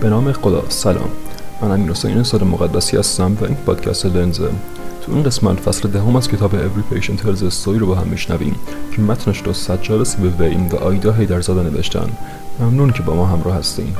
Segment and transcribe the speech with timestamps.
[0.00, 0.64] به نام خدا.
[0.68, 1.10] سلام.
[1.62, 4.50] من امیر حسین سال مقدسی هستم و این پادکست لنزه.
[5.02, 8.56] تو این قسمت فصل دهم از کتاب Every Patient Tells a رو با هم میشنویم
[8.96, 12.08] که متنش رو سجاد سیبوین و آیدا هیدرزاده نوشتن.
[12.60, 13.96] ممنون که با ما همراه هستین.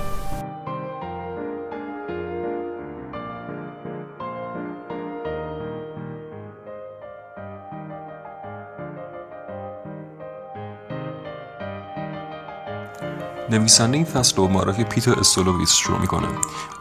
[13.60, 16.28] نویسنده این فصل رو معرفی پیتر استولوویس شروع می‌کنه.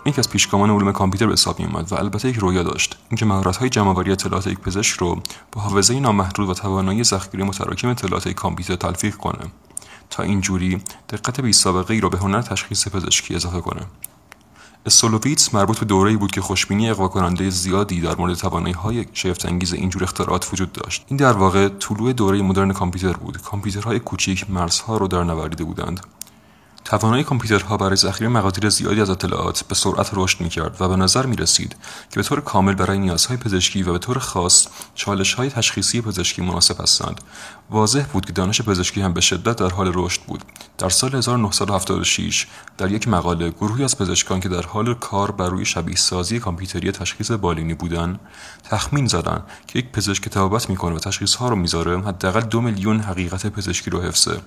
[0.06, 2.98] یک از پیشگامان علوم کامپیوتر به حساب میومد و البته یک رویا داشت.
[3.10, 8.30] اینکه مهارت‌های جمعآوری اطلاعات یک پزشک رو با حافظه نامحدود و توانایی ذخیره متراکم اطلاعات
[8.30, 9.46] کامپیوتر تلفیق کنه.
[10.10, 13.82] تا اینجوری دقت بی سابقه ای را به هنر تشخیص پزشکی اضافه کنه.
[14.86, 19.46] استولوویتس مربوط به دوره‌ای بود که خوشبینی اغوا کننده زیادی در مورد توانایی های شگفت
[19.46, 21.06] انگیز اینجور اختراعات وجود داشت.
[21.08, 23.38] این در واقع طلوع دوره مدرن کامپیوتر بود.
[23.38, 26.00] کامپیوترهای کوچیک مرزها رو در نوردیده بودند.
[26.86, 31.26] توانایی کامپیوترها برای ذخیره مقادیر زیادی از اطلاعات به سرعت رشد می‌کرد و به نظر
[31.26, 31.76] می رسید
[32.10, 36.82] که به طور کامل برای نیازهای پزشکی و به طور خاص چالشهای تشخیصی پزشکی مناسب
[36.82, 37.22] هستند.
[37.70, 40.44] واضح بود که دانش پزشکی هم به شدت در حال رشد بود.
[40.78, 45.66] در سال 1976 در یک مقاله گروهی از پزشکان که در حال کار بر روی
[45.66, 48.20] شبیه سازی کامپیوتری تشخیص بالینی بودند
[48.64, 53.00] تخمین زدند که یک پزشک که تبابت می‌کنه و تشخیصها رو می‌ذاره حداقل دو میلیون
[53.00, 54.42] حقیقت پزشکی رو حفظه.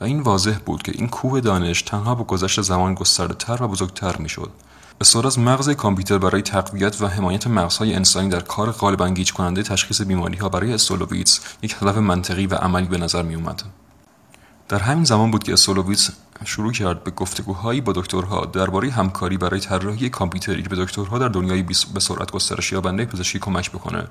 [0.00, 3.68] و این واضح بود که این کوه دانش تنها با گذشت زمان گسترده تر و
[3.68, 4.50] بزرگتر می‌شد
[5.00, 9.62] استفاده از مغز کامپیوتر برای تقویت و حمایت مغزهای انسانی در کار غالبا گیج کننده
[9.62, 13.62] تشخیص بیماری ها برای استولوویتس یک هدف منطقی و عملی به نظر می اومد.
[14.68, 16.10] در همین زمان بود که استولوویتس
[16.44, 21.28] شروع کرد به گفتگوهایی با دکترها درباره همکاری برای طراحی کامپیوتری که به دکترها در
[21.28, 21.62] دنیای
[21.94, 24.06] به سرعت گسترش یابنده پزشکی کمک بکنه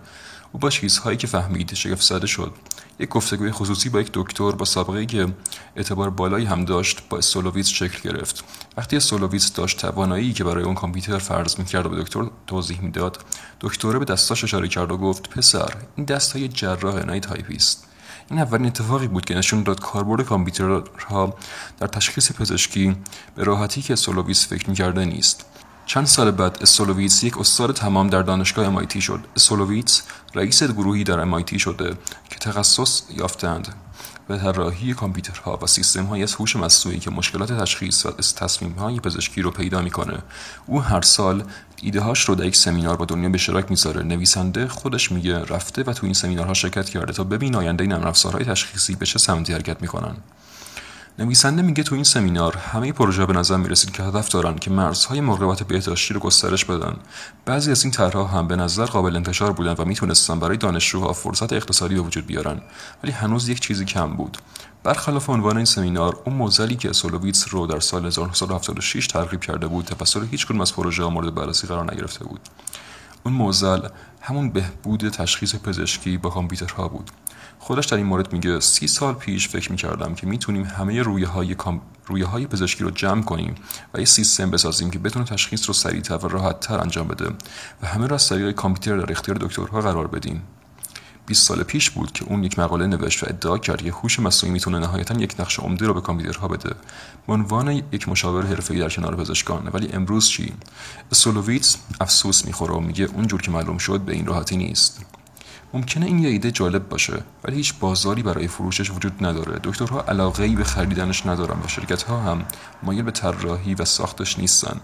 [0.54, 2.54] او با چیزهایی که فهمید شگفت زده شد.
[3.00, 5.28] یک گفتگوی خصوصی با یک دکتر با سابقه که
[5.76, 8.44] اعتبار بالایی هم داشت با استولوویتس شکل گرفت.
[8.78, 13.18] وقتی استولوویتس داشت توانایی که برای اون کامپیوتر فرض می‌کرد و به دکتر توضیح می‌داد
[13.62, 17.88] دکتره به دستاش اشاره کرد و گفت پسر این دستای جراح نه تایپیست
[18.30, 21.38] این اولین اتفاقی بود که نشون داد کاربرد کامپیوترها
[21.80, 22.96] در تشخیص پزشکی
[23.36, 25.46] به راحتی که استولوویتس فکر می‌کرده نیست.
[25.86, 29.20] چند سال بعد استولوویتس یک استاد تمام در دانشگاه MIT شد.
[29.36, 30.04] استولوویتس
[30.36, 31.98] رئیس گروهی در MIT شده
[32.30, 33.76] که تخصص یافتند
[34.28, 39.42] به طراحی کامپیوترها و سیستم های از هوش مصنوعی که مشکلات تشخیص و تصمیم پزشکی
[39.42, 40.18] رو پیدا می‌کنه.
[40.66, 41.44] او هر سال
[41.82, 44.04] ایده هاش رو در یک سمینار با دنیا به اشتراک می‌ذاره.
[44.04, 48.46] نویسنده خودش میگه رفته و تو این سمینارها شرکت کرده تا ببین آینده نرم افزارهای
[48.46, 50.16] تشخیصی به چه سمتی حرکت می‌کنن.
[51.20, 55.22] نویسنده میگه تو این سمینار همه پروژه به نظر می‌رسید که هدف دارن که مرزهای
[55.22, 56.96] مراقبت بهداشتی رو گسترش بدن.
[57.46, 61.54] بعضی از این طرحها هم به نظر قابل انتشار بودن و می‌تونستن برای دانشجوها فرصت
[61.54, 62.62] اقتصادی به وجود بیارن.
[63.04, 64.38] ولی هنوز یک چیزی کم بود.
[64.84, 69.86] برخلاف عنوان این سمینار اون موزلی که سولوویتس رو در سال 1976 ترغیب کرده بود
[69.86, 72.40] توسط هیچ از پروژه مورد بررسی قرار نگرفته بود.
[73.24, 73.88] اون موزل
[74.26, 77.12] همون بهبود تشخیص پزشکی با کامپیوترها بود
[77.60, 81.56] خودش در این مورد میگه سی سال پیش فکر می‌کردم که می‌تونیم همه رویه های.
[82.06, 83.56] رویه های پزشکی رو جمع کنیم
[83.94, 87.30] و یه سیستم بسازیم که بتونه تشخیص رو سریعتر و راحتتر انجام بده
[87.82, 90.42] و همه را از طریق کامپیوتر در اختیار دکترها قرار بدیم
[91.26, 94.54] 20 سال پیش بود که اون یک مقاله نوشت و ادعا کرد که هوش مصنوعی
[94.54, 96.76] می‌تونه نهایتا یک نقش عمده رو به کامپیوترها بده.
[97.28, 99.70] به عنوان یک مشاور حرفه‌ای در کنار پزشکان.
[99.74, 100.54] ولی امروز چی؟
[101.12, 105.06] اسولوویتس افسوس می‌خوره و میگه اونجور که معلوم شد به این راحتی نیست.
[105.74, 109.60] ممکنه این یه ایده جالب باشه ولی هیچ بازاری برای فروشش وجود نداره.
[109.64, 112.46] دکترها علاقه ای به خریدنش ندارن و شرکت ها هم
[112.84, 114.80] مایل به طراحی و ساختش نیستن.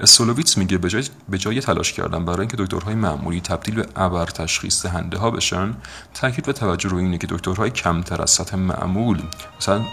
[0.00, 4.26] اسولوویتس میگه به جای, به جای تلاش کردن برای اینکه دکترهای معمولی تبدیل به ابر
[4.26, 5.74] تشخیص دهنده ها بشن
[6.14, 9.22] تاکید به توجه روی اینه که دکترهای کمتر از سطح معمول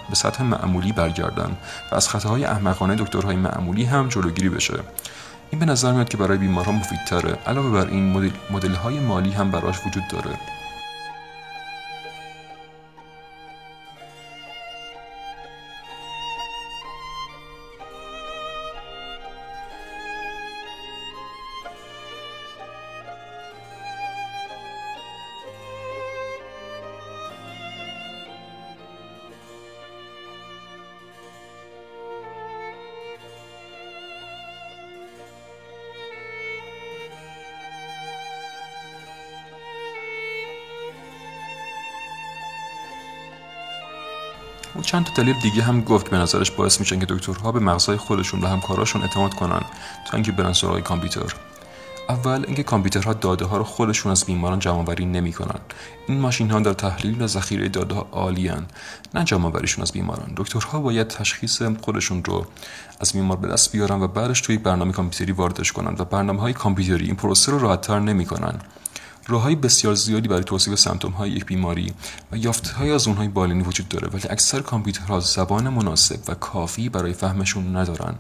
[0.10, 1.58] به سطح معمولی برگردن
[1.92, 4.80] و از خطاهای احمقانه دکترهای معمولی هم جلوگیری بشه.
[5.52, 9.52] این به نظر میاد که برای بیماران مفیدتره علاوه بر این مدل های مالی هم
[9.52, 10.61] براش وجود داره.
[45.04, 48.48] چند دلیل دیگه هم گفت به نظرش باعث میشن که دکترها به مغزهای خودشون و
[48.48, 49.62] همکاراشون اعتماد کنن.
[50.08, 51.34] تا اینکه برن سراغ کامپیوتر.
[52.10, 55.60] اول اینکه کامپیوترها داده ها رو خودشون از بیماران جمع آوری نمی‌کنن.
[56.08, 58.66] این ماشین ها در تحلیل و ذخیره داده ها عالیان
[59.14, 60.34] نه جمع آوریشون از بیماران.
[60.38, 62.46] دکترها باید تشخیص خودشون رو
[63.00, 66.54] از بیمار به دست بیارن و بعدش توی برنامه کامپیوتری واردش کنن و برنامه های
[66.54, 68.60] کامپیوتری این پروسه رو راحتتر نمی‌کنن.
[69.30, 71.94] های بسیار زیادی برای توصیف سمتوم های یک بیماری
[72.32, 76.90] و یافته های از اونهای بالینی وجود داره ولی اکثر کامپیوترها زبان مناسب و کافی
[76.90, 78.16] برای فهمشون ندارن.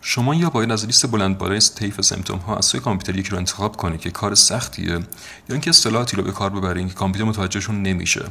[0.00, 3.36] شما یا باید از لیست بلند بالای طیف سمتوم ها از سوی کامپیوتر یکی رو
[3.36, 5.00] انتخاب کنید که کار سختیه یا
[5.48, 8.24] اینکه اصطلاحاتی رو به کار ببرید که کامپیوتر متوجهشون نمیشه.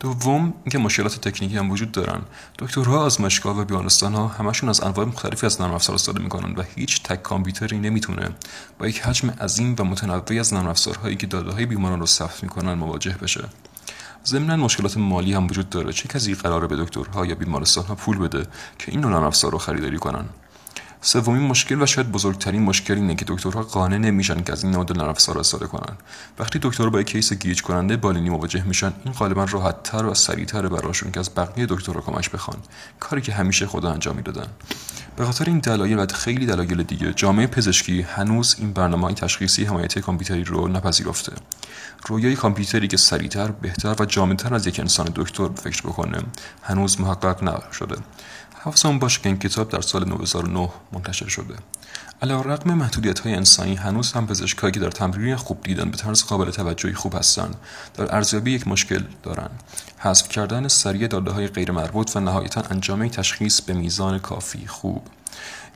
[0.00, 2.20] دوم اینکه مشکلات تکنیکی هم وجود دارن.
[2.58, 6.62] دکترها آزمایشگاه و بیمارستان ها همشون از انواع مختلفی از نرم افزار استفاده می‌کنن و
[6.76, 8.30] هیچ تک کامپیوتری نمی‌تونه.
[8.78, 12.42] با یک حجم عظیم و متنوعی از نرم افزارهایی که داده های بیماران رو ثبت
[12.42, 13.44] می‌کنن مواجه بشه.
[14.26, 15.92] ضمنا مشکلات مالی هم وجود داره.
[15.92, 18.46] چه کسی قراره به دکترها یا بیمارستان ها پول بده
[18.78, 20.24] که این نرم رو خریداری کنن؟
[21.00, 24.98] سومین مشکل و شاید بزرگترین مشکل اینه که دکترها قانع نمیشن که از این نود
[24.98, 25.96] نرم افزار استفاده کنن.
[26.38, 30.68] وقتی دکترها با یک case گیج کننده بالینی مواجه میشن این غالبا راحتتر و سریعتر
[30.68, 32.56] براشون که از بقیه دکترها کمک بخوان.
[33.00, 34.46] کاری که همیشه خدا انجام می‌دادن.
[35.16, 39.98] به خاطر این دلایل و خیلی دلایل دیگه جامعه پزشکی هنوز این برنامه تشخیصی حمایت
[39.98, 41.32] کامپیوتری رو نپذیرفته.
[42.06, 46.22] رویای کامپیوتری که سریعتر بهتر و جامعتر از یک انسان دکتر فکر بکنه
[46.62, 47.96] هنوز محقق نشده.
[48.68, 51.54] حواسمون باشه که این کتاب در سال 2009 منتشر شده.
[52.22, 56.24] علا رقم محدودیت های انسانی هنوز هم پزشکایی که در تمرین خوب دیدن به طرز
[56.24, 57.56] قابل توجهی خوب هستند.
[57.94, 59.62] در ارزیابی یک مشکل دارند.
[59.98, 65.02] حذف کردن سریع داده های غیر مربوط و نهایتا انجام تشخیص به میزان کافی خوب.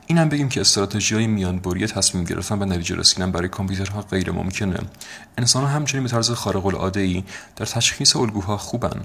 [0.07, 4.31] این هم بگیم که استراتژی های میانبری تصمیم گرفتن به نتیجه رسیدن برای کامپیوترها غیر
[4.31, 4.79] ممکنه.
[5.37, 7.23] انسان ها همچنین به طرز خارق العاده ای
[7.55, 9.03] در تشخیص الگوها خوبن.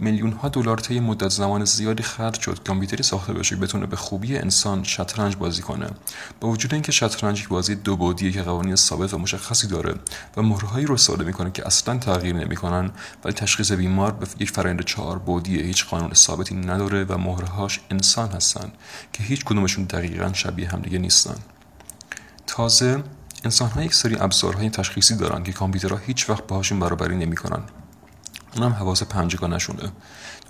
[0.00, 4.38] میلیون ها دلار طی مدت زمان زیادی خرج شد کامپیوتری ساخته بشه بتونه به خوبی
[4.38, 5.90] انسان شطرنج بازی کنه.
[6.40, 9.94] با وجود اینکه شطرنج یک بازی دو بعدیه که قوانین ثابت و مشخصی داره
[10.36, 12.90] و مهرهایی رو استفاده می‌کنه که اصلا تغییر نمی‌کنن
[13.24, 18.30] ولی تشخیص بیمار به یک فرآیند چهار بعدیه هیچ قانون ثابتی نداره و مهرهاش انسان
[18.30, 18.72] هستن
[19.12, 21.36] که هیچ کدومشون دقیقا شبیه همدیگه نیستن.
[22.46, 23.02] تازه
[23.44, 27.62] انسان ها یک سری ابزارهای تشخیصی دارن که کامپیوترها هیچ وقت باهاشون برابری نمی‌کنن.
[28.56, 29.92] اونم حواس پنجگانشونه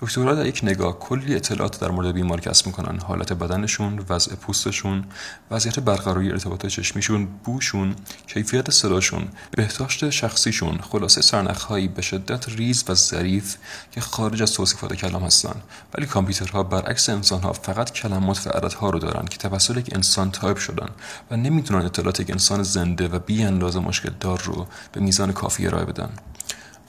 [0.01, 2.99] دکترها در یک نگاه کلی اطلاعات در مورد بیمار کسب می‌کنن.
[2.99, 5.05] حالت بدنشون وضع پوستشون
[5.51, 7.95] وضعیت برقراری ارتباط چشمیشون بوشون
[8.27, 13.55] کیفیت صداشون بهداشت شخصیشون خلاصه سرنخهایی به شدت ریز و ظریف
[13.91, 15.55] که خارج از توصیفات کلام هستن.
[15.93, 20.57] ولی کامپیوترها برعکس انسانها فقط کلمات و عددها رو دارن که توسط یک انسان تایپ
[20.57, 20.89] شدن
[21.31, 25.67] و نمی‌تونن اطلاعات یک انسان زنده و بی اندازه مشکل دار رو به میزان کافی
[25.67, 26.09] ارائه بدن.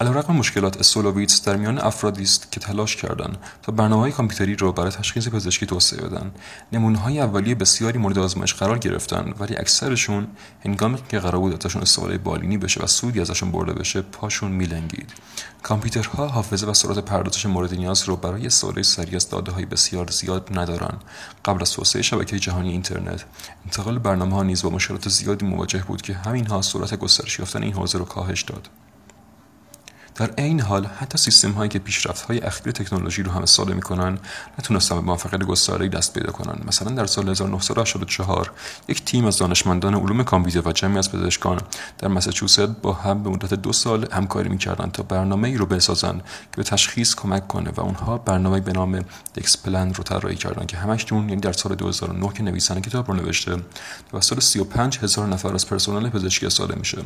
[0.00, 4.72] علیرغم مشکلات استولوویتس در میان افرادی است که تلاش کردند تا برنامه های کامپیوتری را
[4.72, 6.30] برای تشخیص پزشکی توسعه بدن.
[6.72, 10.26] نمونه های اولیه بسیاری مورد آزمایش قرار گرفتن ولی اکثرشون
[10.64, 15.12] هنگامی که قرار بود ازشون استفاده بالینی بشه و سودی ازشون برده بشه پاشون میلنگید.
[15.62, 20.10] کامپیوترها حافظه و سرعت پردازش مورد نیاز رو برای استفاده سریع از داده های بسیار
[20.10, 20.98] زیاد ندارن.
[21.44, 23.24] قبل از توسعه شبکه جهانی اینترنت
[23.64, 27.72] انتقال برنامه ها نیز با مشکلات زیادی مواجه بود که همینها سرعت گسترش یافتن این
[27.72, 28.68] حوزه رو کاهش داد.
[30.20, 34.18] در عین حال حتی سیستم هایی که پیشرفت های اخیر تکنولوژی رو هم استفاده می‌کنن
[34.58, 36.60] نتونستن به موفقیت گسترده دست پیدا کنن.
[36.66, 38.50] مثلا در سال 1984
[38.88, 41.60] یک تیم از دانشمندان علوم کامپیوتر و جمعی از پزشکان
[41.98, 46.18] در مساچوست با هم به مدت دو سال همکاری می‌کردند تا برنامه ای رو بسازن
[46.18, 49.04] که به تشخیص کمک کنه و اونها برنامه به نام
[49.34, 53.14] دکس پلن رو طراحی کردن که همشون یعنی در سال 2009 که نویسنده کتاب رو
[53.16, 53.56] نوشته
[54.10, 56.98] توسط 35 هزار نفر از پرسنل پزشکی استفاده میشه.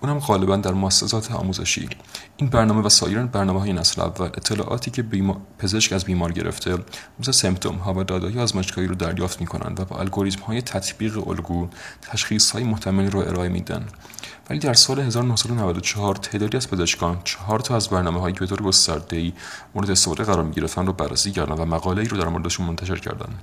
[0.00, 1.88] اونم غالبا در مؤسسات آموزشی.
[2.48, 5.04] برنامه و سایر برنامه های نسل اول اطلاعاتی که
[5.58, 6.78] پزشک از بیمار گرفته
[7.20, 11.28] مثل سمپتوم ها و دادای آزمایشگاهی رو دریافت می کنند و با الگوریتم های تطبیق
[11.28, 11.68] الگو
[12.02, 13.84] تشخیص های محتملی رو ارائه میدن.
[14.50, 18.62] ولی در سال 1994 تعدادی از پزشکان چهار تا از برنامه هایی که به طور
[18.62, 19.32] گسترده
[19.74, 22.96] مورد استفاده قرار می گرفتن رو بررسی کردند و مقاله ای رو در موردشون منتشر
[22.96, 23.42] کردند.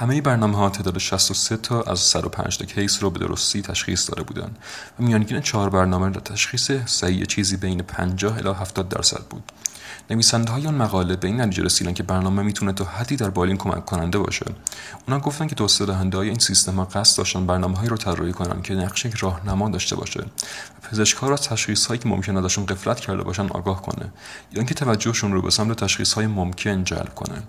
[0.00, 4.22] همه برنامه ها تعداد 63 تا از 105 تا کیس رو به درستی تشخیص داده
[4.22, 4.58] بودند
[5.00, 9.52] و میانگین چهار برنامه در تشخیص صحیح چیزی بین 50 الی 70 درصد بود.
[10.10, 13.56] نویسنده های آن مقاله به این نتیجه رسیدن که برنامه می‌تونه تا حدی در بالین
[13.56, 14.46] کمک کننده باشه.
[15.08, 18.32] اونا گفتن که توسعه دهنده های این سیستم ها قصد داشتن برنامه هایی رو طراحی
[18.32, 22.66] کنن که نقش یک راهنما داشته باشه و پزشکها را تشخیص هایی که ممکنه ازشون
[22.66, 24.04] قفلت کرده باشن آگاه کنه
[24.52, 27.42] یا اینکه توجهشون رو به سمت تشخیص های ممکن جلب کنه.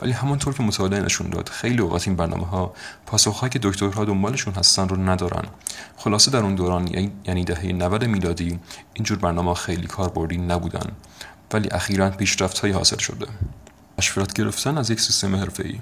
[0.00, 2.74] ولی همونطور که مطالعه نشون داد خیلی اوقات این برنامه ها
[3.06, 5.44] پاسخهایی که دکترها دنبالشون هستن رو ندارن.
[5.96, 8.58] خلاصه در اون دوران یعنی دهه 90 میلادی
[8.94, 10.90] اینجور برنامه خیلی کاربردی نبودن.
[11.54, 13.26] ولی اخیرا پیشرفت های حاصل شده.
[13.98, 15.80] مشورت گرفتن از یک سیستم ای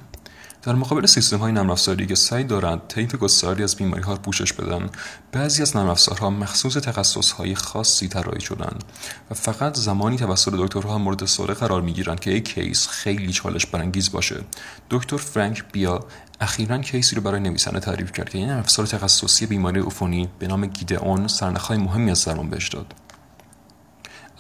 [0.63, 1.75] در مقابل سیستم های نرم
[2.09, 4.91] که سعی دارند طیف گستری از بیماری ها پوشش بدن
[5.33, 8.85] بعضی از نرم افزارها مخصوص تخصص های خاصی طراحی شدند
[9.31, 13.67] و فقط زمانی توسط دکترها مورد استفاده قرار می گیرند که یک کیس خیلی چالش
[13.67, 14.41] برانگیز باشه.
[14.91, 16.07] دکتر فرانک بیا
[16.41, 20.67] اخیرا کیسی رو برای نویسنده تعریف کرد که این افزار تخصصی بیماری عفونی به نام
[20.67, 22.95] گیدئون سرنخهای مهمی از درمان بهش داد.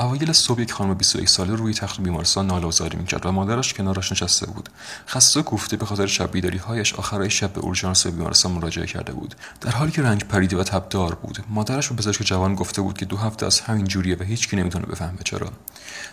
[0.01, 4.47] اوایل صبح یک خانم 21 ساله روی تخت بیمارستان ناله‌زاری می‌کرد و مادرش کنارش نشسته
[4.47, 4.69] بود.
[5.09, 9.35] خسته گفته به خاطر شب هایش آخرای شب به اورژانس بیمارستان مراجعه کرده بود.
[9.61, 13.05] در حالی که رنگ پریده و تبدار بود مادرش به پزشک جوان گفته بود که
[13.05, 15.51] دو هفته از همین جوریه و هیچکی نمی‌تونه بفهمه چرا.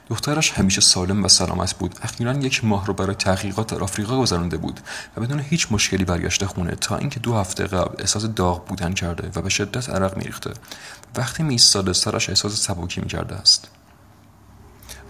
[0.10, 2.00] دخترش همیشه سالم و سلامت بود.
[2.02, 4.80] اخیرا یک ماه رو برای تحقیقات در آفریقا گذرانده بود
[5.18, 9.32] و بدون هیچ مشکلی برگشته خونه تا اینکه دو هفته قبل احساس داغ بودن کرده
[9.36, 10.54] و به شدت عرق میریخته.
[11.16, 13.68] وقتی میایستاده سرش احساس سبکی می‌کرده است.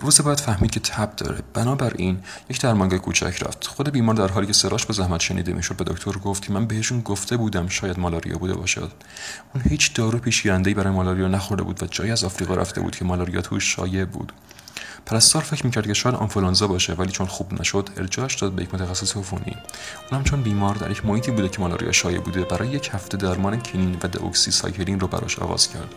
[0.01, 1.39] روز بعد فهمید که تب داره.
[1.53, 3.67] بنابراین یک درمانگاه کوچک رفت.
[3.67, 6.65] خود بیمار در حالی که سراش به زحمت شنیده می‌شد به دکتر گفت که من
[6.65, 8.91] بهشون گفته بودم شاید مالاریا بوده باشد.
[9.53, 13.05] اون هیچ دارو پیشگیرندهای برای مالاریا نخورده بود و جایی از آفریقا رفته بود که
[13.05, 14.33] مالاریا توش شایع بود.
[15.05, 18.73] پرستار فکر می‌کرد که شاید آنفولانزا باشه ولی چون خوب نشد ارجاعش داد به یک
[18.73, 19.57] متخصص عفونی.
[20.11, 23.59] اونم چون بیمار در یک محیطی بوده که مالاریا شایع بوده برای یک هفته درمان
[23.59, 25.93] کینین و داوکسی سایکلین رو براش آغاز کرد.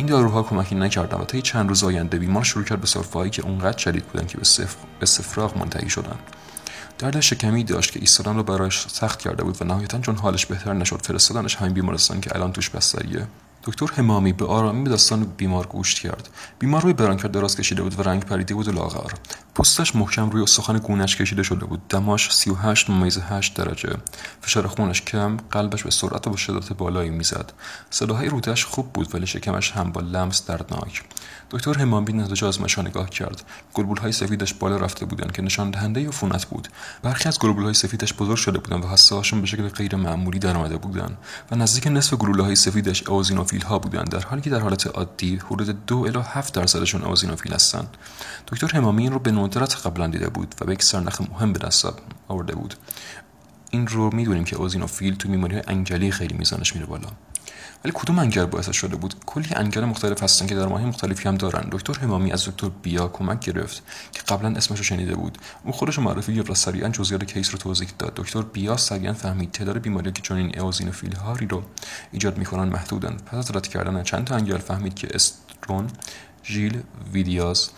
[0.00, 3.42] این داروها کمکی نکردن و طی چند روز آینده بیمار شروع کرد به سرفه‌هایی که
[3.42, 4.38] اونقدر شدید بودن که
[5.00, 6.18] به, سفراغ منتهی شدن.
[6.98, 10.72] درد شکمی داشت که ایستادن رو برایش سخت کرده بود و نهایتا چون حالش بهتر
[10.72, 13.26] نشد فرستادنش همین بیمارستان که الان توش بستریه.
[13.64, 16.28] دکتر همامی به آرامی به داستان بیمار گوش کرد.
[16.58, 19.12] بیمار روی برانکر دراز کشیده بود و رنگ پریده بود و لاغر.
[19.54, 21.88] پوستش محکم روی استخوان گونهش کشیده شده بود.
[21.88, 23.96] دماش 38 ممیز 8 درجه.
[24.40, 27.52] فشار خونش کم قلبش به سرعت و با شدت بالایی می‌زد.
[27.90, 31.02] صداهای رودش خوب بود ولی شکمش هم با لمس دردناک.
[31.50, 33.42] دکتر همامبی نتایج آزمایش نگاه کرد.
[33.74, 36.68] گلبول های سفیدش بالا رفته بودند که نشان دهنده عفونت بود.
[37.02, 40.76] برخی از گلبول های سفیدش بزرگ شده بودند و حسه به شکل غیر معمولی درآمده
[40.76, 41.16] بودند
[41.50, 43.02] و نزدیک نصف گلوله های سفیدش
[43.50, 47.52] اوزینوفیل ها بودند در حالی که در حالت عادی حدود دو الی 7 درصدشون اوزینوفیل
[47.52, 47.96] هستند.
[48.46, 51.58] دکتر همامی این رو به ندرت قبلا دیده بود و به یک سرنخ مهم به
[51.58, 51.86] دست
[52.28, 52.74] آورده بود.
[53.70, 57.08] این رو می‌دونیم که اوزینوفیل تو بیماری انگلی خیلی میزانش میره بالا.
[57.84, 61.68] ولی کدوم انگل باعث شده بود؟ کلی انگل مختلف هستن که درمان‌های مختلفی هم دارن.
[61.72, 65.38] دکتر همامی از دکتر بیا کمک گرفت که قبلا اسمش رو شنیده بود.
[65.64, 68.12] او خودش معرفی کرد و سریعا جزئیات case رو توضیح داد.
[68.16, 71.62] دکتر بیا سریعا فهمید تعداد بیماری که چنین اوزینوفیل هاری رو
[72.12, 73.16] ایجاد می‌کنن محدودن.
[73.26, 77.70] پس از رد کردن چند تا انگل فهمید که استرونژیلوئیدیاز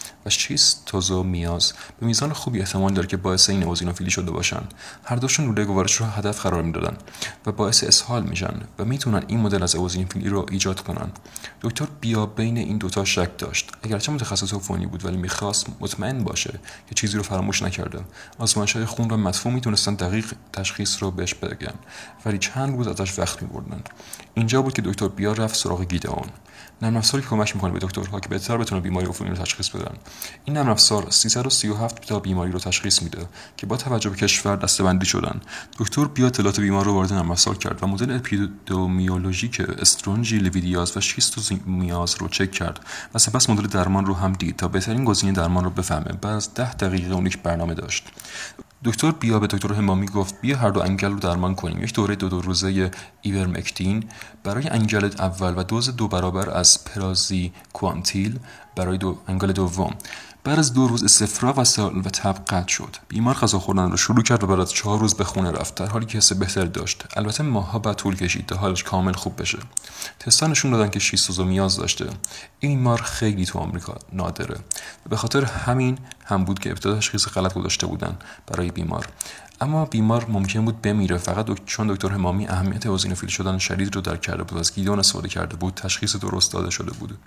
[1.10, 1.72] و میاز.
[2.00, 4.62] به میزان خوبی احتمال داره که باعث این اوزینوفیلی شده باشن.
[5.04, 6.96] هر دوشون لوله گوارش رو هدف قرار می‌دادن
[7.46, 11.10] و باعث اسهال میشن و می‌تونن این مدل از اوزینوفیلی رو ایجاد کنن.
[11.60, 13.70] دکتر بیا بین این دوتا شک داشت.
[13.82, 18.00] اگرچه متخصص عفونی بود ولی می‌خواست مطمئن باشه که چیزی رو فراموش نکرده.
[18.38, 21.74] آزمایش های خون و مدفوع می‌تونستن دقیق تشخیص رو بهش بگن
[22.24, 23.82] ولی چند روز ازش وقت میبردن.
[24.34, 26.28] اینجا بود که دکتر بیا رفت سراغ گیدئون.
[26.82, 29.94] نرم افزاری کمک می‌کنه به دکترها که بهتر بتونه بیماری عفونی رو تشخیص بدن
[30.44, 33.26] این نرم افزار 337 تا بیماری رو تشخیص میده
[33.56, 35.40] که با توجه به کشور دسته‌بندی شدن.
[35.78, 41.00] دکتر بیا اطلاعات بیمار رو وارد نرم افزار کرد و مدل اپیدمیولوژیک استرونژی لویدیاز و
[41.00, 42.80] شیستومیاز رو چک کرد
[43.14, 46.12] و سپس مدل درمان رو هم دید تا بهترین گزینه درمان رو بفهمه.
[46.12, 48.08] بعد از ده دقیقه اون یک برنامه داشت.
[48.84, 51.82] دکتر بیا به دکتر همامی گفت بیا هر دو انگل رو درمان کنیم.
[51.82, 52.90] یک دوره دو دو روزه
[53.22, 54.04] ایورمکتین.
[54.44, 58.38] برای انگل اول و دوز دو برابر از پرازی کوانتیل
[58.76, 59.94] برای دو انگل دوم.
[60.44, 62.96] بعد از دو روز استفراغ و سال و تب قطع شد.
[63.08, 65.74] بیمار غذا خوردن را شروع کرد و بعد از چهار روز به خونه رفت.
[65.74, 67.04] در حالی که حس بهتری داشت.
[67.16, 69.58] البته ماهها بعد طول کشید تا حالش کامل خوب بشه.
[70.20, 72.10] تستا نشون دادن که شیستوزومیاز داشته.
[72.60, 74.54] این بیمار خیلی تو آمریکا نادره.
[75.06, 79.08] و به خاطر همین هم بود که ابتدا تشخیص غلط گذاشته بودن برای بیمار.
[79.60, 81.16] اما بیمار ممکن بود بمیره.
[81.16, 84.98] فقط چون دکتر همامی اهمیت اوزینوفیل شدن شدید رو درک کرده بود و از گیدون
[84.98, 87.18] استفاده کرده بود تشخیص درست داده شده بود.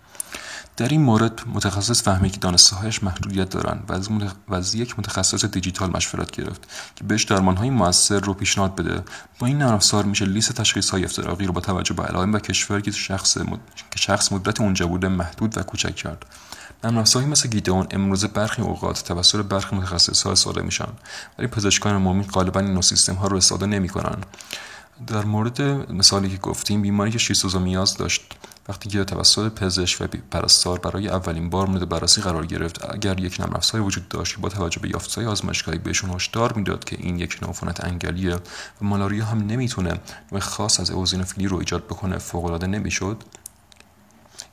[0.78, 4.10] در این مورد متخصص فهمید که دانسته محدودیت دارند و از,
[4.50, 6.64] از یک متخصص دیجیتال مشورت گرفت
[6.96, 9.04] که بهش درمان های موثر رو پیشنهاد بده.
[9.40, 12.82] با این نرم میشه لیست تشخیص های افتراقی رو با توجه به علائم و کشوری
[12.82, 13.60] که شخص مد...
[13.92, 16.26] که شخص مدت اونجا بوده محدود و کوچک کرد.
[16.84, 20.88] نرم مثل گیدئون امروز برخی اوقات توسط برخی متخصص ها استفاده میشن
[21.40, 24.18] ولی پزشکان عمومی غالبا این نوع سیستم ها رو استفاده نمی‌کنن.
[25.08, 28.36] در مورد مثالی که گفتیم بیماری که شیستوزومیاز داشت.
[28.70, 33.42] وقتی که توسط پزشک و پرستار برای اولین بار مورد بررسی قرار گرفت اگر یک
[33.42, 37.84] افزاری وجود داشت با توجه به یافته‌های آزمایشگاهی بهشون هشدار می‌داد که این یک عفونت
[37.84, 38.40] انگلیه و
[38.82, 40.00] مالاریا هم نمی‌تونه
[40.32, 43.24] نوع خاص از اوزینوفیلی رو ایجاد بکنه فوق‌العاده نمی‌شد.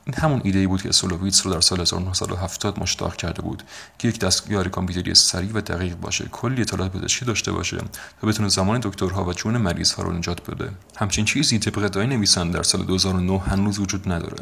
[0.05, 3.63] این همون ایده بود که سولوویتس رو در سال 1970 مشتاق کرده بود
[3.97, 7.77] که یک دستگاه کامپیوتری سریع و دقیق باشه کلی اطلاعات پزشکی داشته باشه
[8.21, 10.71] تا بتونه زمان دکترها و جون مریضها رو نجات بده.
[10.95, 14.37] همچین چیزی طبق ادعای نویسنده در سال 2009 هنوز وجود نداره.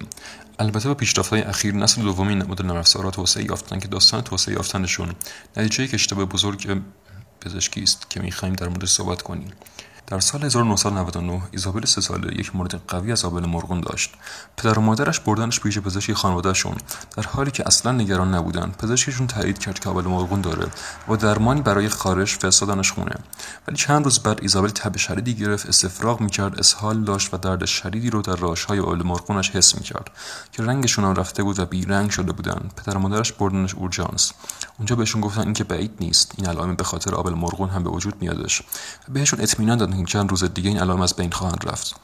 [0.60, 5.14] البته با پیشرفت‌های اخیر نسل دومی نرم افزارها توسعه یافتن که داستان توسعه یافتنشون
[5.58, 6.82] نتیجه یک اشتباه بزرگ
[7.42, 9.52] پزشکی است که می‌خواهیم در مورد صحبت کنیم.
[10.12, 14.14] در سال 1999 ایزابل سه ساله یک مورد قوی از آبل مرغون داشت.
[14.58, 16.76] پدر و مادرش بردنش پیش پزشک خانوادهشون.
[17.18, 20.68] در حالی که اصلا نگران نبودن پزشکشون تایید کرد که آبل مرغون داره
[21.08, 23.16] و درمانی برای خارش فرستادنش خونه.
[23.68, 28.10] ولی چند روز بعد ایزابل تب شدیدی گرفت استفراغ می‌کرد اسهال داشت و درد شدیدی
[28.10, 30.12] رو در راههای آبل مرغونش حس می‌کرد
[30.52, 32.70] که رنگشون هم رفته بود و بیرنگ شده بودن.
[32.78, 34.32] پدر و مادرش بردنش اورژانس.
[34.78, 36.32] اونجا بهشون گفتن اینکه بعید نیست.
[36.38, 38.62] این علائم به خاطر آبل مرغون هم به وجود میادش.
[39.10, 41.96] بهشون اطمینان دادن چند روز دیگه این علائم از بین خواهند رفت.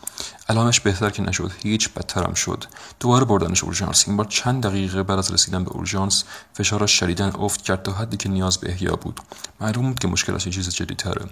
[0.50, 1.52] علامش بهتر که نشد.
[1.64, 2.64] هیچ بدترم شد.
[3.00, 4.08] دوباره بردنش اورژانس.
[4.08, 6.24] این بار چند دقیقه بعد از رسیدن به اورژانس
[6.54, 9.20] فشارش شدیدا افت کرد تا حدی که نیاز به احیا بود.
[9.62, 11.26] معلوم بود که مشکلش چیز جدیتره.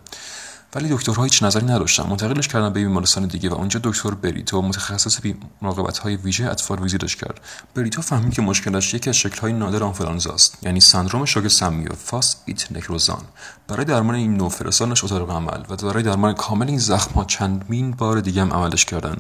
[0.76, 2.04] ولی دکترها هیچ نظری نداشتن.
[2.10, 5.20] منتقلش کردن به بیمارستان دیگه و اونجا دکتر بریتو متخصص
[5.62, 7.40] مراقبت های ویژه اطفال ویزیتش کرد.
[7.76, 11.88] بریتو فهمید که مشکلش یکی از شکل های نادر آنفولانزا است یعنی سندروم شوک سمی
[11.88, 13.22] و فاسئیت نکروزان.
[13.68, 17.92] برای درمان این نوع فرستادنش اتاق عمل و برای درمان کامل این زخم ها چندین
[17.92, 19.16] بار دیگه هم عملش کردن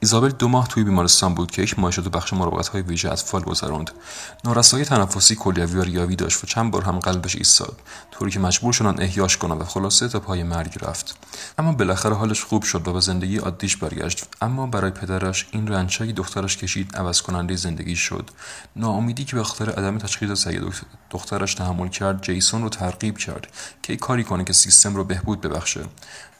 [0.00, 3.42] ایزابل دو ماه توی بیمارستان بود که یک ماه شد بخش مراقبت های ویژه اطفال
[3.42, 3.90] گذروند.
[4.44, 7.80] نارسایی تنفسی کلیوی و ریاوی داشت و چند بار هم قلبش ایستاد.
[8.10, 10.91] طوری که مجبور شدن احیاش کنن و خلاصه تا پای مرگ رفت.
[11.58, 14.26] اما بالاخره حالش خوب شد و به زندگی عادیش برگشت.
[14.40, 18.30] اما برای پدرش این رنجهایی دخترش کشید عوض کننده زندگی شد.
[18.76, 20.60] ناامیدی که به خاطر عدم تشخیص صحیح
[21.10, 23.46] دخترش تحمل کرد جیسون رو ترغیب کرد
[23.82, 25.80] که کاری کنه که سیستم رو بهبود ببخشه.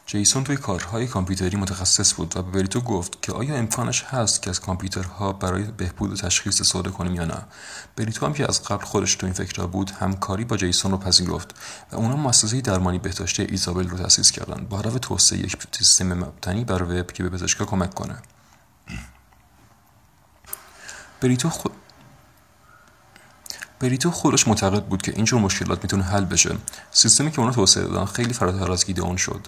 [0.05, 4.49] جیسون توی کارهای کامپیوتری متخصص بود و به بریتو گفت که آیا امکانش هست که
[4.49, 7.45] از کامپیوترها برای بهبود و تشخیص استفاده کنیم یا نه.
[7.95, 11.55] بریتو هم که از قبل خودش تو این فکر بود همکاری با جیسون رو پذیرفت
[11.91, 16.65] و اونا مؤسسه درمانی بهداشتی ایزابل رو تأسیس کردن با هدف توسعه یک سیستم مبتنی
[16.65, 18.17] بر وب که به پزشکا کمک کنه.
[21.21, 21.71] بریتو خود
[23.83, 26.55] بریتو خودش معتقد بود که اینجور مشکلات می‌تونه حل بشه.
[26.91, 29.47] سیستمی که اونا توسعه دادن خیلی فراتر از گیدئون شد.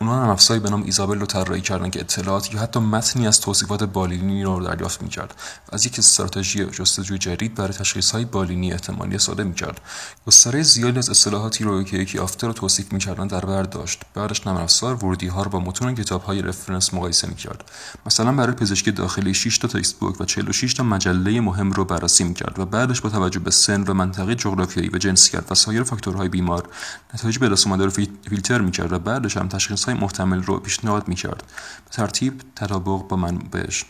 [0.00, 3.40] اونا هم افزایی به نام ایزابل رو طراحی کردن که اطلاعات یا حتی متنی از
[3.40, 5.34] توصیفات بالینی رو دریافت می‌کرد.
[5.68, 9.80] و از یک استراتژی جستجوی جدید برای تشخیص های بالینی احتمالی استفاده می‌کرد.
[10.26, 14.02] گستره زیادی از اصطلاحاتی رو که یکی آفته رو توصیف می‌کردن در بر داشت.
[14.14, 17.64] بعدش نرم افزار ورودی ها رو با متون کتاب های رفرنس مقایسه می‌کرد.
[18.06, 22.58] مثلا برای پزشکی داخلی 6 تا تکست و 46 تا مجله مهم رو بررسی می‌کرد
[22.58, 23.50] و بعدش با توجه به
[23.82, 26.68] و منطقه جغرافیایی و جنسیت و سایر فاکتورهای بیمار
[27.14, 31.08] نتایج به دست اومده رو فیلتر می‌کرد و بعدش هم تشخیص های محتمل رو پیشنهاد
[31.08, 31.42] می‌کرد.
[31.84, 33.84] به ترتیب تطابق با منبعش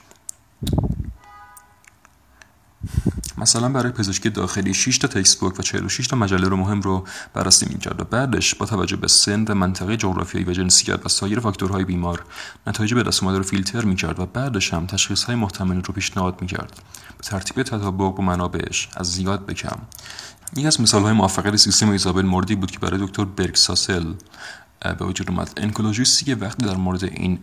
[3.45, 7.05] مثلا برای پزشکی داخلی 6 تا تکست بوک و 46 تا مجله رو مهم رو
[7.35, 11.41] بررسی می‌کرد و بعدش با توجه به سن و منطقه جغرافیایی و جنسیت و سایر
[11.41, 12.25] فاکتورهای بیمار
[12.67, 16.41] نتایج به دست اومده رو فیلتر می‌کرد و بعدش هم تشخیص های محتمل رو پیشنهاد
[16.41, 16.83] می‌کرد.
[17.19, 19.79] به ترتیب تطابق با منابعش از زیاد به کم.
[20.57, 24.15] یکی از مثال های موفقیت سیستم ایزابل موردی بود که برای دکتر برگساسل
[24.99, 25.51] به وجود اومد.
[25.57, 27.39] انکولوژیستی که وقتی در مورد این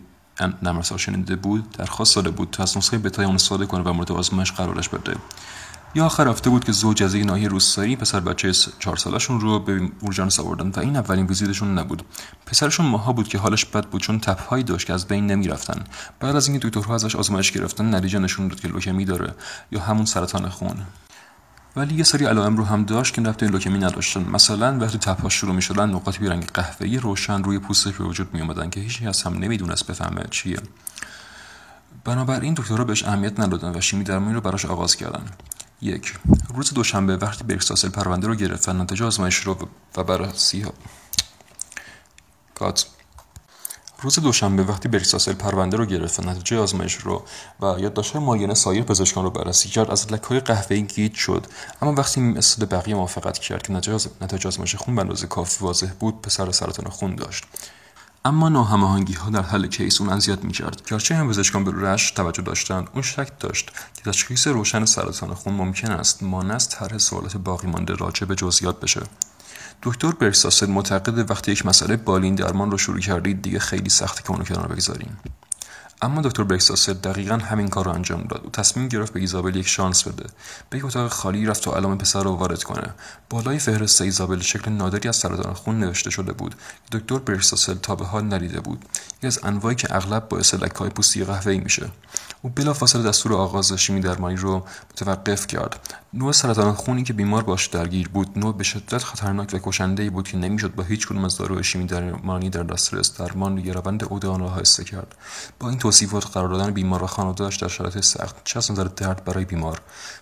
[0.62, 4.12] نرم شنیده بود درخواست داده بود تا از نسخه بتای اون استفاده کنه و مورد
[4.12, 5.16] آزمایش قرارش بده.
[5.94, 9.58] یا آخر رفته بود که زوج از یک ناحیه روستایی پسر بچه چهار سالشون رو
[9.58, 12.02] به اورژانس آوردن و این اولین ویزیتشون نبود.
[12.46, 15.84] پسرشون ماها بود که حالش بد بود چون تپهایی داشت که از بین نمی‌رفتن.
[16.20, 19.34] بعد از اینکه دکترها ازش آزمایش گرفتن نتیجه نشون داد که لوکمی داره
[19.70, 20.76] یا همون سرطان خون.
[21.76, 24.24] ولی یه سری علائم رو هم داشت که رفت لوکمی نداشتن.
[24.30, 28.40] مثلا وقتی تپها شروع می‌شدن نقاطی به رنگ قهوه‌ای روشن روی پوستش به وجود می
[28.40, 30.58] اومدن که هیچ از هم نمی‌دونست بفهمه چیه.
[32.04, 35.24] بنابراین دکترها بهش اهمیت ندادن و شیمی درمانی رو براش آغاز کردن.
[35.82, 36.18] یک.
[36.54, 40.72] روز دوشنبه وقتی برکساسل پرونده رو گرفتن نتیجه آزمایش رو و بررسی ها
[44.02, 47.24] روز دوشنبه وقتی بریساسل پرونده رو گرفت و نتیجه آزمایش رو
[47.60, 51.46] و یادداشت‌های معاینه سایر پزشکان رو بررسی کرد از لکه‌های قهوه‌ای گیج شد.
[51.82, 53.72] اما وقتی مثل بقیه موافقت کرد که
[54.20, 57.44] نتیجه آزمایش خون به اندازه کافی واضح بود پسر سرطان خون داشت.
[58.24, 60.82] اما ناهماهنگی ها در حل case اون اذیت می‌کرد.
[60.86, 65.54] گرچه همه پزشکان به rash توجه داشتند اون شک داشت که تشخیص روشن سرطان خون
[65.54, 69.00] ممکن است مانع از طرح سوالات باقی مانده راجع به جزئیات بشه.
[69.82, 74.30] دکتر برساسل معتقد وقتی یک مسئله بالین درمان رو شروع کردید دیگه خیلی سخته که
[74.30, 75.16] اونو کنار بگذاریم.
[76.02, 78.40] اما دکتر برکساسل دقیقا همین کار رو انجام داد.
[78.44, 80.26] او تصمیم گرفت به ایزابل یک شانس بده.
[80.70, 82.94] به یک اتاق خالی رفت و علام پسر رو وارد کنه.
[83.30, 86.54] بالای فهرست ایزابل شکل نادری از سرطان خون نوشته شده بود.
[86.92, 88.84] دکتر برکساسل تا به حال ندیده بود.
[89.18, 91.90] یکی از انواعی که اغلب باعث لکههای پوستی قهوه‌ای میشه.
[92.42, 96.01] او بلافاصله دستور آغاز شیمی درمانی رو متوقف کرد.
[96.14, 100.28] نوع سرطان خونی که بیمار باش درگیر بود نوع به شدت خطرناک و کشنده بود
[100.28, 104.26] که نمی‌شد با هیچ کدوم از داروهای شیمی درمانی در دسترس درمان یا روند عود
[104.26, 105.14] آن را آهسته کرد.
[105.60, 109.24] با این توصیفات قرار دادن بیمار و خانوادهاش در شرایط سخت چه از نظر درد
[109.24, 109.78] برای بیمار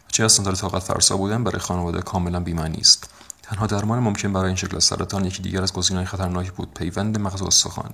[0.06, 3.10] و چه از نظر طاقت فرسا بودن برای خانواده کاملا بیمعنی است.
[3.42, 7.42] تنها درمان ممکن برای این شکل سرطان یکی دیگر از گزینه‌های خطرناک بود پیوند مغز
[7.42, 7.90] استخوان.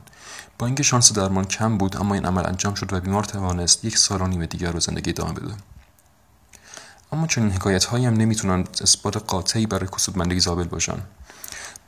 [0.58, 3.98] با اینکه شانس درمان کم بود اما این عمل انجام شد و بیمار توانست یک
[3.98, 5.54] سال و نیمه دیگر زندگی ادامه بده.
[7.16, 10.98] اما چنین حکایت هایی هم نمی‌تونن اثبات قاطعی برای کسودمندی ایزابل باشن.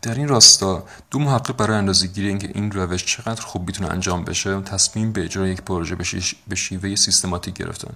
[0.03, 4.61] در این راستا دو محقق برای اندازهگیری اینکه این روش چقدر خوب می‌تونه انجام بشه
[4.61, 5.97] تصمیم به اجرای یک پروژه
[6.49, 7.95] به شیوه سیستماتیک گرفتن.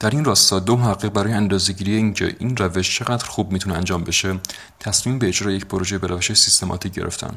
[0.00, 4.38] در این راستا دو محقق برای اندازهگیری اینکه این روش چقدر خوب می‌تونه انجام بشه
[4.80, 7.34] تصمیم به اجرای یک پروژه به روش سیستماتیک گرفتن.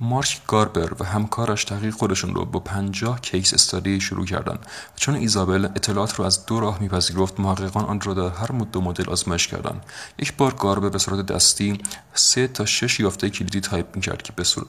[0.00, 4.54] مارک گاربر و همکارش تحقیق خودشون رو با پنجاه کیس استادی شروع کردن.
[4.54, 8.80] و چون ایزابل اطلاعات رو از دو راه میپذیرفت محققان آن را در هر دو
[8.80, 9.84] مدل آزمایش کردند
[10.18, 11.78] یک بار گاربر به صورت دستی
[12.14, 14.66] سه تا شش یافته کلیدی تایپ می‌کرد که به صورت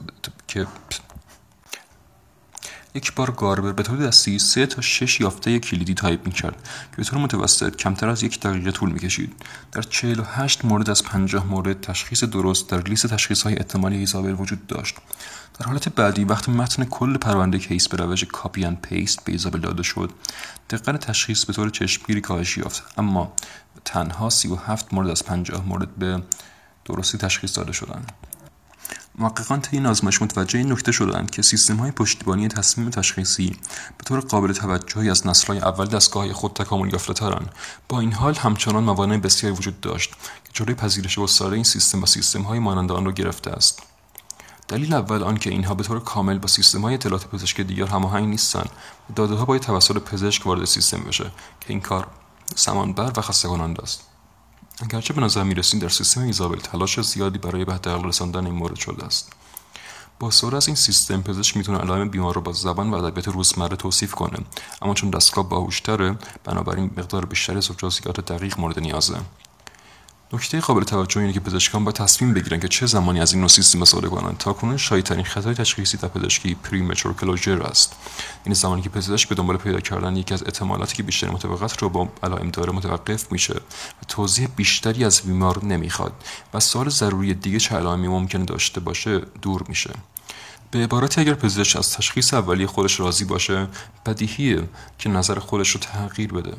[0.48, 0.66] که
[2.98, 6.54] یک بار گاربر به طور دستی سه تا شش یافته کلیدی تایپ می‌کرد
[6.90, 9.32] که به طور متوسط کمتر از یک دقیقه طول می‌کشید.
[9.72, 14.66] در 48 مورد از 50 مورد تشخیص درست در لیست تشخیص های احتمالی ایزابل وجود
[14.66, 14.96] داشت.
[15.58, 19.60] در حالت بعدی وقتی متن کل پرونده case به روش copy and paste به ایزابل
[19.60, 20.10] داده شد.
[20.70, 22.82] دقت تشخیص به طور چشمگیری کاهش یافت.
[22.96, 23.32] اما
[23.84, 26.22] تنها 37 مورد از 50 مورد به
[26.84, 28.12] درستی تشخیص داده شدند.
[29.18, 33.56] محققان طی این آزمایش متوجه این نکته شدند که سیستم های پشتیبانی تصمیم تشخیصی
[33.98, 37.52] به طور قابل توجهی از نسل‌های اول دستگاه خود تکامل یافته‌ترند
[37.88, 40.10] با این حال همچنان موانع بسیاری وجود داشت
[40.44, 43.82] که جلوی پذیرش گسترده این سیستم و سیستم های مانند آن را گرفته است.
[44.68, 48.70] دلیل اول آنکه اینها به طور کامل با سیستم های اطلاعات پزشکی دیگر هماهنگ نیستند.
[49.10, 51.24] و داده ها باید توسط پزشک وارد سیستم بشه
[51.60, 52.06] که این کار
[52.56, 53.48] زمانبر و خسته
[53.82, 54.02] است.
[54.80, 58.76] اگرچه به نظر می‌رسید در سیستم ایزابل تلاش زیادی برای به حداقل رساندن این مورد
[58.76, 59.32] شده است.
[60.20, 63.76] با سور از این سیستم پزشک می‌تونه علائم بیمار رو با زبان و ادبیات روزمره
[63.76, 64.38] توصیف کنه
[64.82, 67.70] اما چون دستگاه باهوشتره بنابراین مقدار بیشتری از
[68.26, 69.20] دقیق مورد نیازه.
[70.32, 73.48] نکته قابل توجه اینه که پزشکان با تصمیم بگیرن که چه زمانی از این نوع
[73.48, 77.96] سیستم استفاده کنند تا کنون شایدترین خطای تشخیصی در پزشکی پریمچور کلوژر است.
[78.44, 81.88] این زمانی که پزشک به دنبال پیدا کردن یکی از احتمالاتی که بیشتر مطابقت رو
[81.88, 86.12] با علائم داره متوقف میشه و توضیح بیشتری از بیمار نمی‌خواد
[86.54, 89.90] و سوال ضروری دیگه چه علائمی ممکن داشته باشه دور میشه.
[90.70, 93.68] به عبارتی اگر پزشک از تشخیص اولیه خودش راضی باشه
[94.06, 96.54] بدیهیه که نظر خودش رو تغییر بده.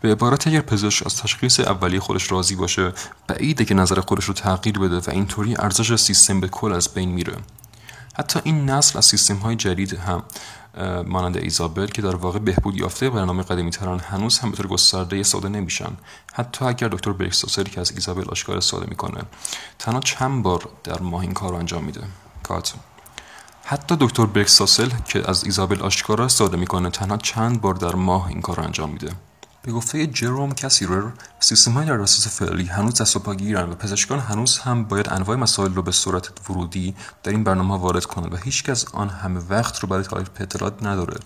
[0.00, 2.92] به عبارت اگر پزشک از تشخیص اولی خودش راضی باشه
[3.26, 7.08] بعیده که نظر خودش رو تغییر بده و اینطوری ارزش سیستم به کل از بین
[7.08, 7.36] میره.
[8.14, 10.22] حتی این نسل از سیستم های جدید هم
[11.06, 15.22] مانند ایزابل که در واقع بهبود یافته برنامه قدیمی تران هنوز هم به طور گسترده
[15.22, 15.92] ساده نمیشن.
[16.32, 19.22] حتی اگر دکتر برکساسری که از ایزابل آشکار استفاده می‌کنه
[19.78, 22.02] تنها چند بار در ماه این کار انجام میده.
[22.42, 22.74] کات.
[23.64, 28.40] حتی دکتر برکساسل که از ایزابل آشکار استفاده می‌کنه تنها چند بار در ماه این
[28.40, 29.12] کار انجام میده.
[29.62, 34.58] به گفته جروم کسیرر سیستم های در اساس فعلی هنوز دست و و پزشکان هنوز
[34.58, 38.68] هم باید انواع مسائل رو به صورت ورودی در این برنامه وارد کنند و هیچ
[38.68, 41.16] از آن همه وقت رو برای تعریف اطلاعات نداره.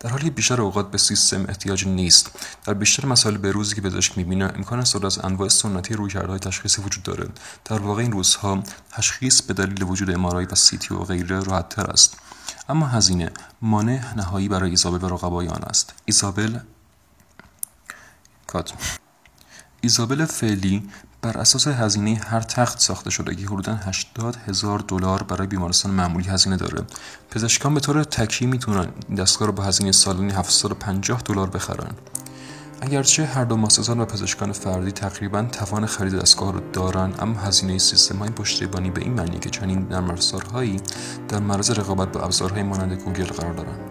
[0.00, 2.30] در حالی بیشتر اوقات به سیستم احتیاج نیست.
[2.64, 6.82] در بیشتر مسائل به روزی که پزشک می‌بینه امکان استفاده از انواع سنتی رویکردهای تشخیصی
[6.82, 7.28] وجود داره.
[7.64, 12.16] در واقع این روزها تشخیص به دلیل وجود امارای و سیتی و غیره راحتتر است.
[12.68, 13.30] اما هزینه
[13.62, 15.94] مانع نهایی برای ایزابل و رقبای آن است.
[16.04, 16.58] ایزابل
[18.48, 18.72] کات.
[19.80, 20.88] ایزابل فعلی
[21.22, 26.28] بر اساس هزینه هر تخت ساخته شده که حدودا 80 هزار دلار برای بیمارستان معمولی
[26.28, 26.84] هزینه داره.
[27.30, 31.94] پزشکان به طور تکی می‌تونن دستگاه رو با هزینه سالانه 750 دلار بخرن.
[32.80, 37.78] اگرچه هر دو مؤسسات و پزشکان فردی تقریبا توان خرید دستگاه رو دارن اما هزینه
[37.78, 40.14] سیستم های پشتیبانی به این معنی که چنین نرم
[41.28, 43.87] در معرض رقابت با ابزارهای مانند گوگل قرار دارند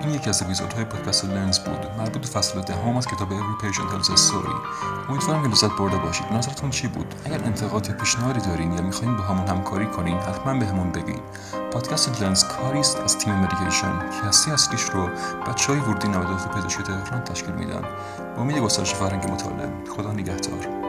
[0.00, 1.86] این یکی از اپیزودهای پادکست لنز بود.
[1.98, 4.56] مربوط به فصل دهم از کتاب Every Patient Tells a Story.
[5.08, 6.26] امیدوارم که لذت برده باشید.
[6.32, 10.58] نظرتون چی بود؟ اگر انتقاد یا پیشنهادی دارین یا می‌خواین با همون همکاری کنین حتما
[10.58, 11.20] به همون بگین.
[11.72, 15.08] پادکست لنز کاری است از تیم مدیکیشن که هستی اصلیش رو
[15.46, 17.82] بچه های ورودی 92 پزشکی تهران تشکیل میدن.
[18.36, 20.85] با امید گسترش فرهنگ مطالعه خدا نگهدار.